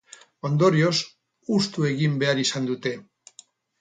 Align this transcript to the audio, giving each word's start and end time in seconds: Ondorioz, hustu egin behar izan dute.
Ondorioz, 0.47 0.93
hustu 1.55 1.85
egin 1.93 2.17
behar 2.25 2.43
izan 2.45 2.67
dute. 2.71 2.95